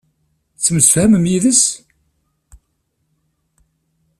[0.55, 1.63] Tettemsefhamem yid-s?